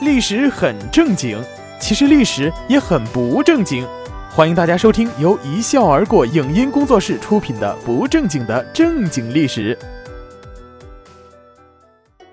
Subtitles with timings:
[0.00, 1.38] 历史很正经，
[1.78, 3.86] 其实历史也很不正经。
[4.30, 9.78] 欢迎大家收听由一笑而过影音工作室出品的《不正经的正经历史》。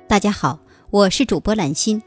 [0.08, 0.60] 大家好，
[0.92, 2.02] 我是主播兰心。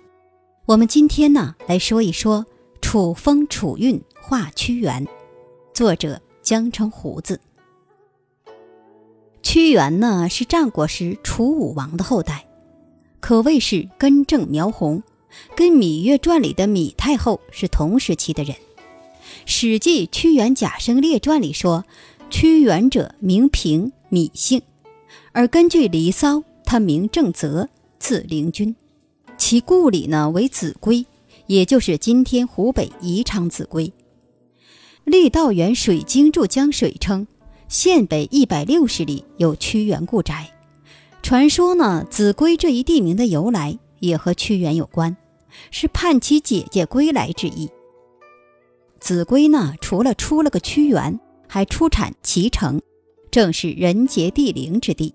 [0.64, 2.46] 我们今天呢来说一说
[2.80, 5.06] 楚风楚韵画屈原，
[5.74, 7.38] 作者江城胡子。
[9.42, 12.46] 屈原呢是战国时楚武王的后代。
[13.20, 15.02] 可谓是根正苗红，
[15.54, 18.54] 跟《芈月传》里的芈太后是同时期的人。
[19.46, 21.84] 《史记·屈原贾生列传》里说，
[22.28, 24.62] 屈原者名平，芈姓。
[25.32, 27.68] 而根据《离骚》，他名正则，
[27.98, 28.74] 字灵均，
[29.38, 31.06] 其故里呢为秭归，
[31.46, 33.92] 也就是今天湖北宜昌秭归。
[35.06, 37.26] 郦道元《水经注江水》称，
[37.68, 40.52] 县北一百六十里有屈原故宅。
[41.22, 45.16] 传说呢，秭归这一地名的由来也和屈原有关，
[45.70, 47.70] 是盼其姐姐归来之意。
[49.00, 52.80] 秭归呢，除了出了个屈原，还出产脐橙，
[53.30, 55.14] 正是人杰地灵之地。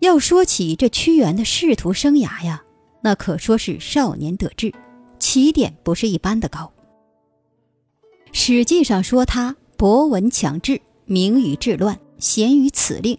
[0.00, 2.62] 要说起这屈原的仕途生涯呀，
[3.02, 4.72] 那可说是少年得志，
[5.18, 6.72] 起点不是一般的高。
[8.32, 13.18] 史记上说他博闻强志，明于治乱，贤于辞令。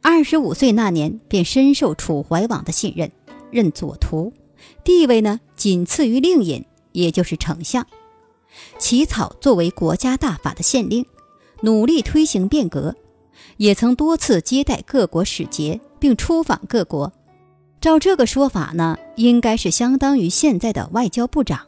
[0.00, 3.10] 二十五岁那年，便深受楚怀王的信任，
[3.50, 4.32] 任左徒，
[4.84, 7.86] 地位呢仅次于令尹，也就是丞相。
[8.78, 11.06] 起草作为国家大法的县令，
[11.62, 12.94] 努力推行变革，
[13.56, 17.12] 也曾多次接待各国使节，并出访各国。
[17.80, 21.66] 照这个说法呢，应该是相当于现在的外交部长。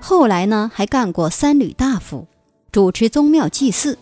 [0.00, 2.26] 后来呢，还干过三闾大夫，
[2.70, 3.98] 主持宗庙祭祀，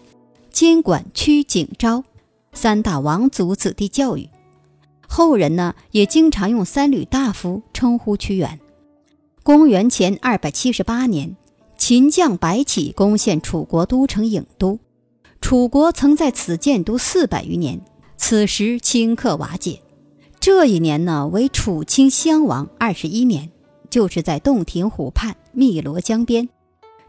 [0.51, 2.05] 监管曲景昭。
[2.53, 4.29] 三大王族子弟教育，
[5.09, 8.59] 后人呢也经常用三闾大夫称呼屈原。
[9.43, 11.37] 公元前二百七十八年，
[11.77, 14.79] 秦将白起攻陷楚国都城郢都，
[15.41, 17.81] 楚国曾在此建都四百余年，
[18.17, 19.81] 此时顷刻瓦解。
[20.41, 23.51] 这一年呢为楚顷襄王二十一年，
[23.91, 26.49] 就是在洞庭湖畔汨罗江边，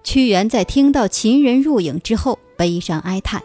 [0.04, 3.42] 屈原在听到秦人入郢之后，悲伤哀叹。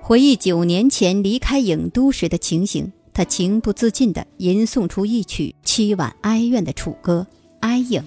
[0.00, 7.24] 回忆九年前离开郢都时的情形，他情不自禁地吟诵出一曲凄婉哀怨的楚歌
[7.60, 8.00] 《哀郢》。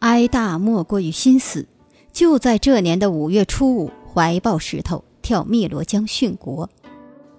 [0.00, 1.66] 哀大莫过于心死，
[2.12, 6.68] 就在这年的五月初五，怀抱石头跳汨罗江殉国。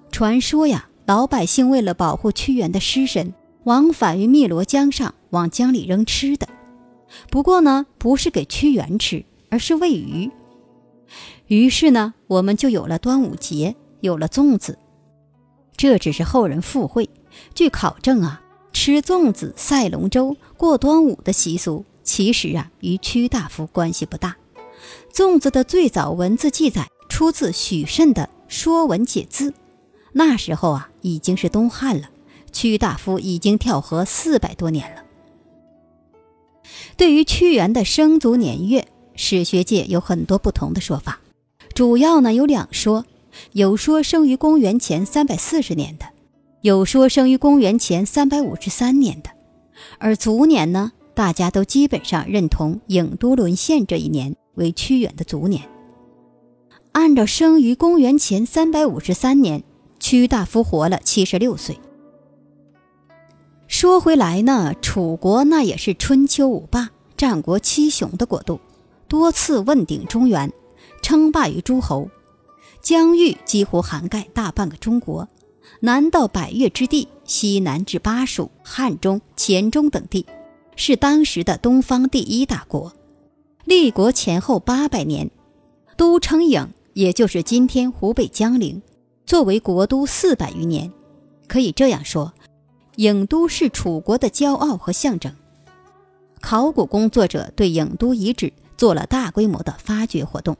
[0.10, 3.34] 传说呀，老百姓为了保护屈原的尸身，
[3.66, 6.48] 往返于汨罗江上，往江里扔吃的。
[7.30, 10.32] 不过呢，不是给屈原吃，而是喂鱼。
[11.48, 14.80] 于是呢，我们就有了端午节，有了粽子。
[15.78, 17.08] 这只是后人附会。
[17.54, 18.42] 据考证啊，
[18.74, 24.36] 吃粽子、赛龙舟、过端午的习俗，其实啊与屈大夫关系不大。
[25.14, 29.52] 粽子的最早文字记载出自许慎的《说文解字》，
[30.14, 32.10] 那时候啊已经是东汉了，
[32.52, 35.04] 屈大夫已经跳河四百多年了。
[36.96, 41.20] 对于屈原的生卒年月，史学界有很多不同的说法。
[41.74, 43.06] 主要呢有两说，
[43.52, 46.06] 有说生于公元前三百四十年的，
[46.62, 49.30] 有说生于公元前三百五十三年的，
[49.98, 55.64] 而卒年呢，大家都基本上认同郢都沦陷这一年为屈原的卒年。
[56.92, 59.64] 按照生于公元前三百五十三年，
[60.00, 61.80] 屈大夫活了七十六岁。
[63.68, 68.60] 说回来呢，楚国那也是春秋五霸、战国七雄的国度，
[69.08, 70.52] 多次问鼎中原。
[71.04, 72.10] 称霸于诸侯，
[72.88, 75.28] 疆域几乎涵盖大半个中国，
[75.82, 80.26] 南到百越之地，西南至巴蜀、汉中、黔中等地，
[80.78, 82.94] 是当时的东方第一大国。
[83.66, 85.30] 立国前后八百年，
[85.98, 88.82] 都称郢，也就是今天湖北江陵，
[89.26, 90.90] 作为国都四百余年。
[91.46, 92.34] 可以这样说，
[92.96, 95.36] 郢都是楚国的骄傲和象征。
[96.40, 100.56] 考古工作者对郢都遗址做了大规模的发掘活动。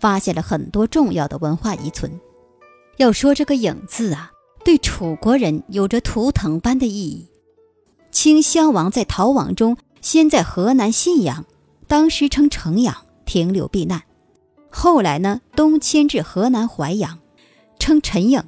[0.00, 2.10] 发现了很多重要的文化遗存。
[2.96, 4.32] 要说这个“郢”字啊，
[4.64, 7.28] 对楚国人有着图腾般的意义。
[8.10, 11.44] 清襄王在逃亡中，先在河南信阳，
[11.86, 14.02] 当时称城阳，停留避难。
[14.70, 17.18] 后来呢，东迁至河南淮阳，
[17.78, 18.42] 称陈郢。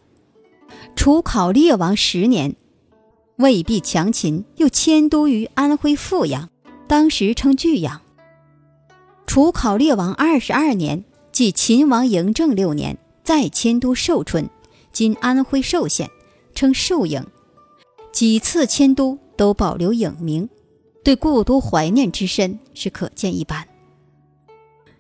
[0.97, 2.57] 楚考烈王十年，
[3.37, 6.49] 魏必强秦，又迁都于安徽阜阳，
[6.89, 8.01] 当时称巨阳。
[9.27, 11.05] 楚考烈王二十二年。
[11.33, 14.49] 即秦王嬴政六年，再迁都寿春
[14.93, 16.11] （今安徽寿县），
[16.55, 17.25] 称寿营。
[18.13, 20.49] 几次迁都都保留影名，
[21.05, 23.67] 对故都怀念之深是可见一斑。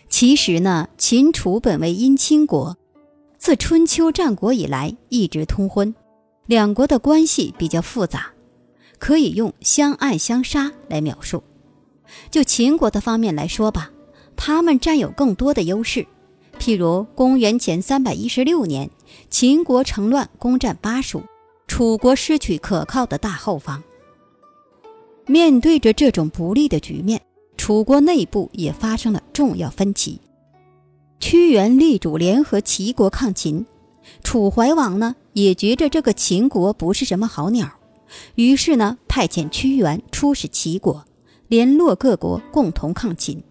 [0.08, 2.76] 其实呢，秦楚本为姻亲国，
[3.36, 5.94] 自春秋战国以来一直通婚，
[6.46, 8.32] 两国的关系比较复杂，
[8.98, 11.42] 可以用相爱相杀来描述。
[12.30, 13.90] 就秦国的方面来说吧，
[14.36, 16.06] 他们占有更多的优势。
[16.60, 18.90] 譬如公元前三百一十六年，
[19.30, 21.22] 秦国乘乱攻占巴蜀，
[21.66, 23.82] 楚国失去可靠的大后方。
[25.26, 27.22] 面对着这种不利的局面，
[27.56, 30.20] 楚国内部也发生了重要分歧。
[31.18, 33.64] 屈原力主联合齐国抗秦，
[34.22, 37.70] 楚怀王呢也觉着这个秦国不是什么好鸟，
[38.34, 41.06] 于是呢派遣屈原出使齐国，
[41.48, 43.42] 联络各国共同抗秦。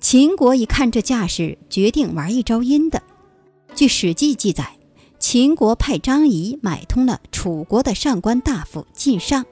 [0.00, 3.02] 秦国一看这架势，决定玩一招阴的。
[3.74, 4.78] 据《史记》记载，
[5.18, 9.44] 秦国派张仪买通了楚国的上官大夫晋尚、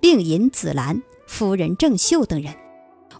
[0.00, 2.54] 令尹子兰、夫人郑袖等人，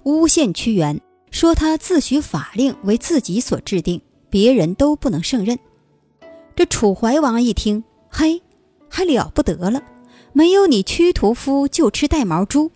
[0.05, 1.01] 诬陷屈原，
[1.31, 4.01] 说他自诩法令为自己所制定，
[4.31, 5.59] 别人都不能胜任。
[6.55, 8.43] 这楚怀王一听，嘿，
[8.89, 9.83] 还了不得了！
[10.33, 12.71] 没有你屈屠夫，就吃带毛猪。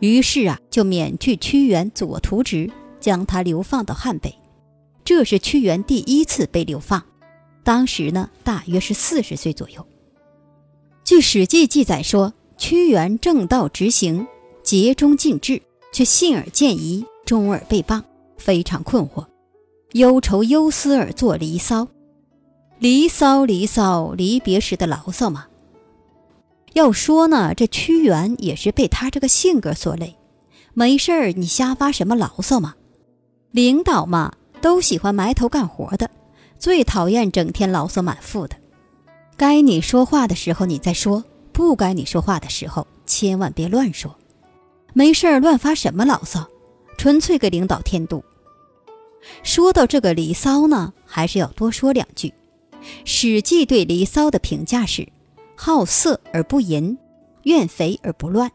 [0.00, 2.70] 于是啊，就免去屈原左徒职。
[2.98, 4.34] 将他流放到汉北，
[5.04, 7.04] 这是屈原第一次被流放。
[7.62, 9.86] 当时呢，大约是四十岁左右。
[11.04, 14.26] 据《史记》记载说，屈原正道直行，
[14.64, 15.62] 竭忠尽智，
[15.92, 18.02] 却信而见疑，终而被谤，
[18.38, 19.24] 非常困惑，
[19.92, 21.82] 忧愁忧思而作《离骚》。
[22.80, 25.46] 离骚，离骚，离别时的牢骚嘛。
[26.72, 30.16] 要说呢，这屈原也是被他这个性格所累，
[30.74, 32.74] 没事儿你瞎发什么牢骚嘛？
[33.50, 36.10] 领导嘛，都喜欢埋头干活的，
[36.58, 38.56] 最讨厌整天牢骚满腹的。
[39.38, 44.14] 该你说话的时候你再说，不该你说话的时候千万别乱说。
[44.92, 46.46] 没事儿乱发什么牢骚，
[46.98, 48.24] 纯粹给领导添堵。
[49.42, 52.28] 说到这个《离骚》呢，还是要多说两句。
[53.04, 55.08] 《史记》对《离骚》的评价是：
[55.56, 56.96] 好色而不淫，
[57.42, 58.52] 怨肥而不乱。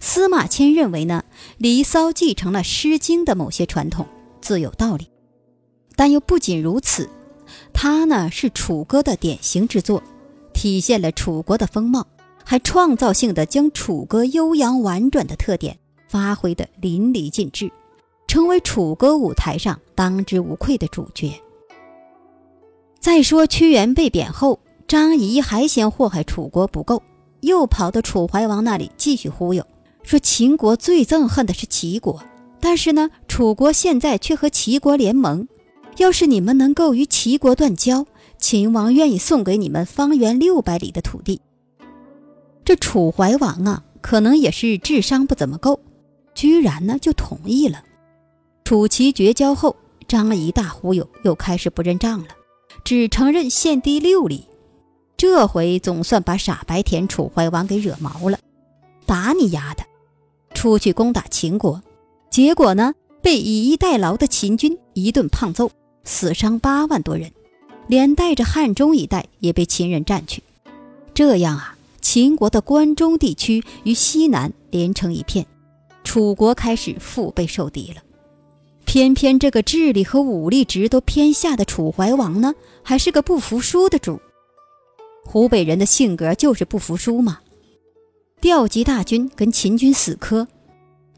[0.00, 1.24] 司马迁认为呢，
[1.56, 4.06] 《离骚》继承了《诗经》的某些传统，
[4.42, 5.08] 自有道理。
[5.96, 7.08] 但又不仅如此，
[7.72, 10.02] 它呢是楚歌的典型之作，
[10.52, 12.06] 体现了楚国的风貌，
[12.44, 15.78] 还创造性的将楚歌悠扬婉转的特点
[16.08, 17.70] 发挥得淋漓尽致，
[18.26, 21.32] 成为楚歌舞台上当之无愧的主角。
[22.98, 24.60] 再说屈原被贬后，
[24.90, 27.00] 张仪还嫌祸害楚国不够。
[27.42, 29.64] 又跑到楚怀王那里继续忽悠，
[30.02, 32.20] 说秦国最憎恨的是齐国，
[32.58, 35.46] 但是呢，楚国现在却和齐国联盟，
[35.98, 38.04] 要是你们能够与齐国断交，
[38.36, 41.40] 秦王愿意送给你们方圆六百里的土地。
[42.64, 45.78] 这楚怀王啊，可能也是智商不怎么够，
[46.34, 47.84] 居然呢就同意了。
[48.64, 49.76] 楚齐绝交后，
[50.08, 52.26] 张仪大忽悠，又开始不认账了，
[52.82, 54.48] 只承认献地六里。
[55.20, 58.38] 这回总算把傻白甜楚怀王给惹毛了，
[59.04, 59.84] 打你丫的！
[60.54, 61.82] 出去攻打秦国，
[62.30, 65.70] 结果呢，被以逸待劳的秦军一顿胖揍，
[66.04, 67.30] 死伤八万多人，
[67.86, 70.42] 连带着汉中一带也被秦人占去。
[71.12, 75.44] 这样啊，秦国的关中地区与西南连成一片，
[76.02, 78.00] 楚国开始腹背受敌了。
[78.86, 84.18] 偏偏这个智力和武力值都偏下的楚怀王呢，还是个不服输的主。
[85.24, 87.38] 湖北人的性格就是不服输嘛，
[88.40, 90.48] 调集大军跟秦军死磕。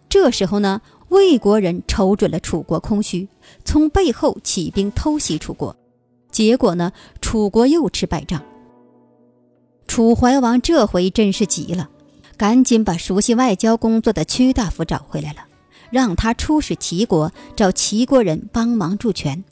[0.09, 3.29] 这时候呢，魏国人瞅准了楚国空虚，
[3.65, 5.75] 从背后起兵偷袭楚国。
[6.31, 8.43] 结果呢，楚国又吃败仗。
[9.87, 11.89] 楚怀王这回真是急了，
[12.37, 15.45] 赶紧把熟悉外交工作的屈大夫找回来了，
[15.91, 19.43] 让他出使齐国，找齐国人帮忙助权。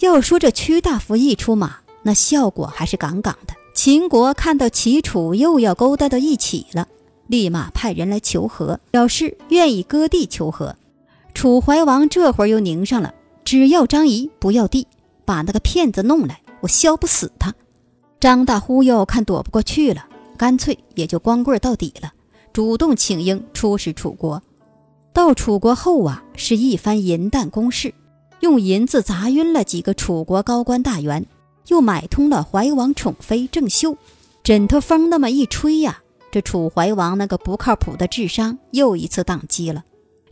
[0.00, 3.54] 要说这屈大夫一出马，那效果还是杠杠的。
[3.82, 6.86] 秦国看到齐楚又要勾搭到一起了，
[7.28, 10.76] 立马派人来求和，表示愿意割地求和。
[11.32, 14.86] 楚怀王这会儿又拧上了，只要张仪，不要地，
[15.24, 17.54] 把那个骗子弄来，我削不死他。
[18.20, 20.04] 张大忽悠看躲不过去了，
[20.36, 22.12] 干脆也就光棍到底了，
[22.52, 24.42] 主动请缨出使楚国。
[25.14, 27.94] 到楚国后啊，是一番银弹攻势，
[28.40, 31.24] 用银子砸晕了几个楚国高官大员。
[31.70, 33.96] 又买通了怀王宠妃郑袖，
[34.42, 39.84] 枕头风那么一吹呀，这楚怀王那个不靠谱的智商又一次宕机了。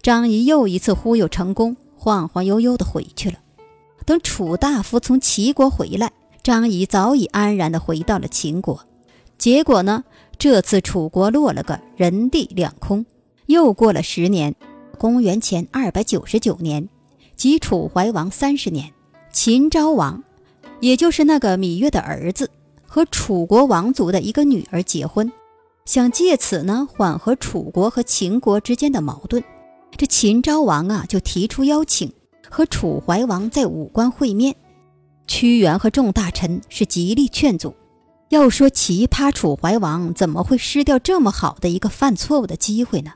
[0.03, 3.39] 张仪又一次忽悠成功，晃晃悠悠的回去了。
[4.05, 6.11] 等楚大夫从齐国回来，
[6.43, 8.81] 张仪早已安然的回到了秦国。
[9.37, 10.03] 结果呢，
[10.39, 13.07] 这次楚国落了个人地两空。
[13.47, 14.57] 又过了十年，
[14.99, 16.89] 公元前二百九十九年，
[17.37, 18.93] 即楚怀王三十年，
[19.33, 20.25] 秦昭王，
[20.81, 22.51] 也就是那个芈月的儿子，
[22.87, 25.31] 和楚国王族的一个女儿结婚，
[25.85, 29.43] 想借此呢缓和楚国和秦国之间的矛盾。
[29.97, 32.13] 这秦昭王啊，就提出邀请，
[32.49, 34.55] 和楚怀王在武关会面。
[35.27, 37.75] 屈原和众大臣是极力劝阻。
[38.29, 43.13] 要说奇葩，楚怀王怎么会失掉这么好的一个犯错误的机会呢？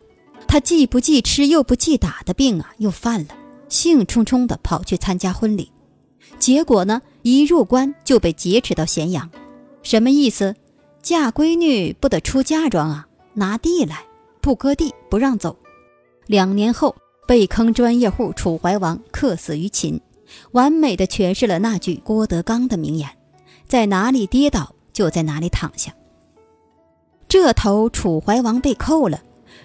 [0.49, 3.29] 他既不忌吃又不忌打的病啊，又犯了，
[3.69, 5.71] 兴冲冲地跑去参加婚礼，
[6.39, 9.31] 结果呢，一入关就被劫持到咸阳。
[9.83, 10.55] 什么意思？
[11.03, 13.09] 嫁闺女不得出嫁妆啊？
[13.35, 14.05] 拿地来，
[14.41, 15.57] 不割地不让走。
[16.27, 16.95] 两年后，
[17.27, 20.01] 被坑专业户楚怀王客死于秦，
[20.53, 23.09] 完美的诠释了那句郭德纲的名言：
[23.67, 24.75] 在哪里跌倒。
[24.93, 25.91] 就在哪里躺下。
[27.27, 29.23] 这头楚怀王被扣了，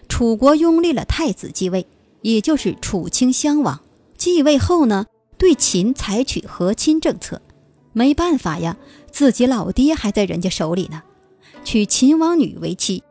[0.07, 1.85] 楚国拥立了太子继位，
[2.21, 3.77] 也就是楚顷襄王。
[4.15, 5.05] 继位后呢，
[5.37, 7.41] 对秦采取和亲政策。
[7.93, 8.77] 没办法呀，
[9.11, 11.01] 自己老爹还在人家手里呢，
[11.63, 13.03] 娶秦王女为妻。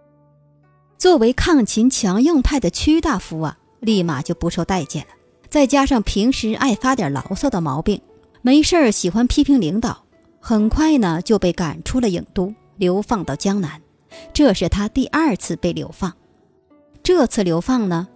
[0.96, 5.08] 作为抗秦强硬派的屈大夫啊，立马就不受待见了。
[5.48, 8.00] 再加上平时爱发点牢骚的毛病，
[8.42, 10.04] 没事儿喜欢批评领导。
[10.40, 13.82] 很快呢，就被赶出了郢都，流放到江南。
[14.32, 16.12] 这是他第二次被流放。
[17.02, 18.08] 这次流放呢，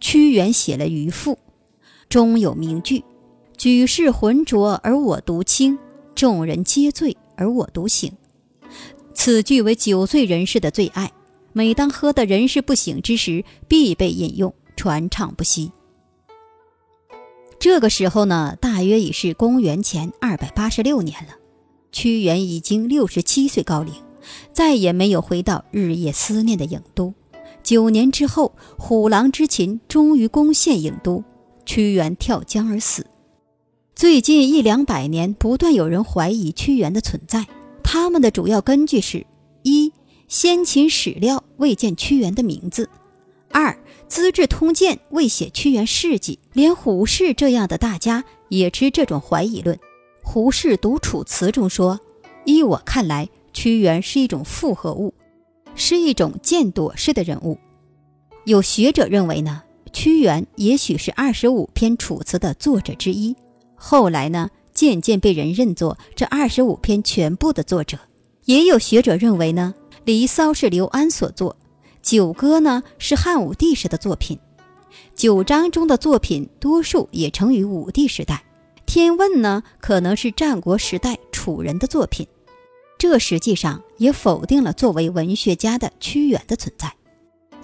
[0.00, 1.32] 屈原写了《渔父》，
[2.08, 3.04] 中有名句
[3.62, 5.78] ：“举世浑浊而我独清，
[6.16, 8.12] 众人皆醉而我独醒。”
[9.14, 11.12] 此句为酒醉人士的最爱，
[11.52, 15.70] 每当喝得人事不省之时，必被引用，传唱不息。
[17.60, 21.36] 这个时候呢，大约已是公元前二百八十六年了。
[21.92, 23.94] 屈原已经六十七岁高龄，
[24.52, 27.14] 再也没有回到日夜思念的郢都。
[27.62, 31.22] 九年之后，虎狼之秦终于攻陷郢都，
[31.64, 33.06] 屈原跳江而死。
[34.02, 37.46] 最近一两百年，不断有人怀疑屈原的存在。
[37.84, 39.24] 他们的主要根据是：
[39.62, 39.92] 一、
[40.26, 42.86] 先秦史料未见屈原的名字；
[43.52, 43.70] 二、
[44.08, 46.40] 《资治通鉴》未写屈原事迹。
[46.52, 49.78] 连胡适这样的大家也持这种怀疑论。
[50.24, 52.00] 胡适读《楚辞》中说
[52.44, 55.14] ：“依我看来，屈原是一种复合物，
[55.76, 57.56] 是一种渐躲式的人物。”
[58.46, 63.36] 有学者认为呢，屈原也许是二十五篇《楚辞》的作者之一，
[63.84, 67.98] 后来呢，渐渐被人认作这二十五篇全部的作者。
[68.44, 69.74] 也有学者认为呢，
[70.04, 71.56] 《离骚》是刘安所作，
[72.00, 74.38] 《九歌》呢是汉武帝时的作品，
[75.16, 78.44] 《九章》中的作品多数也成于武帝时代。
[78.86, 82.24] 天问呢，可能是战国时代楚人的作品，
[82.96, 86.94] 这实际上也否定了作为文学家的屈原的存在。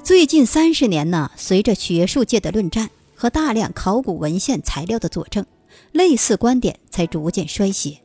[0.03, 5.47] 最近三十年呢，随着学术界的论战和大量考古文献材料的佐证，
[5.93, 8.01] 类似观点才逐渐衰竭。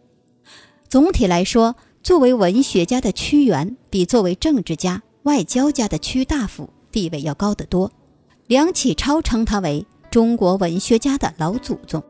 [0.90, 7.92] 总体来说，作为文学家的屈原，比作为政治家、外交家的屈大夫地位要高得多。
[8.48, 12.04] 梁启超称他为中国文学家的老祖宗。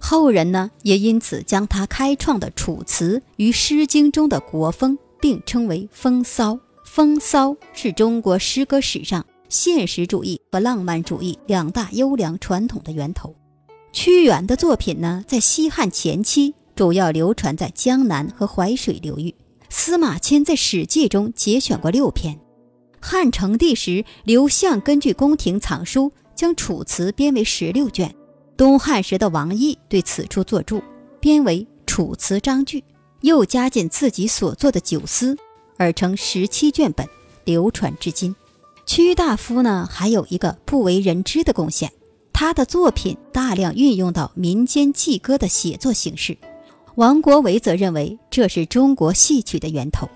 [0.00, 6.58] 后人呢，也因此将他开创的《楚辞》与《诗经》中的国风并称为风骚。
[6.84, 13.34] 风骚是中国诗歌史上现实主义和浪漫主义两大优良传统的源头。
[13.92, 19.34] 屈原的作品呢，在西汉前期主要流传在江南和淮水流域。
[19.70, 22.38] 司马迁在《史记》中节选过六篇。
[23.00, 28.14] 汉成帝时，刘向根据宫廷藏书，将《楚辞》编为十六卷。
[28.56, 30.82] 东汉时的王毅对此书作注，
[31.20, 32.80] 编为《楚辞章句》，
[33.20, 35.36] 又加进自己所作的九思，
[35.76, 37.06] 而成十七卷本，
[37.44, 38.34] 流传至今。
[38.86, 41.92] 屈大夫呢，还有一个不为人知的贡献，
[42.40, 46.38] 他的作品大量运用到民间祭歌的写作形式。
[46.94, 50.08] 王国维则认为这是中国戏曲的源头。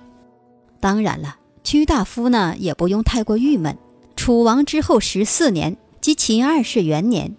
[0.78, 3.76] 当然了，屈大夫呢也不用太过郁闷。
[4.14, 7.34] 楚王之后十四年，即秦二世元年。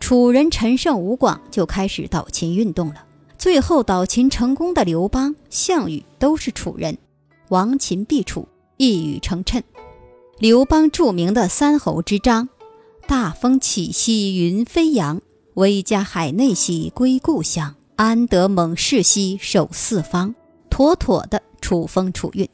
[0.00, 3.04] 楚人陈胜、吴广就开始倒秦运动了。
[3.36, 6.96] 最后倒秦成功的刘邦、项羽都是楚人，
[7.50, 8.48] 亡秦必楚，
[8.78, 9.60] 一语成谶。
[10.38, 12.48] 刘邦著名的三侯之章
[13.08, 15.22] ：“大风起兮云飞扬，
[15.54, 17.74] 威加海内兮归故乡。
[17.96, 20.34] 安得猛士兮守四方。”
[20.68, 22.46] 妥妥的楚风楚韵。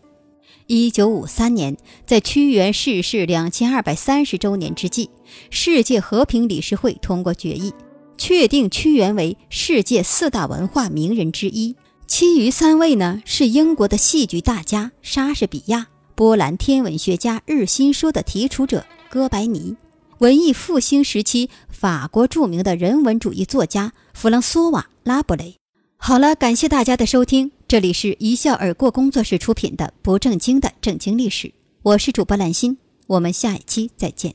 [0.69, 5.11] 一九五三年，在屈原逝世两千二百三十周年之际，
[5.51, 7.73] 世界和平理事会通过决议，
[8.17, 11.75] 确定屈原为世界四大文化名人之一。
[12.07, 19.75] 其余三位呢，是英国的戏剧大家莎士比亚、波兰天文学家日心说的提出者哥白尼，
[20.25, 25.57] 文艺复兴时期法国著名的人文主义作家弗朗索瓦·拉布雷。
[25.99, 31.53] 好了，感谢大家的收听，这里是一笑而过工作室出品的不正经的正经历史，
[31.83, 34.35] 我是主播兰心，我们下一期再见。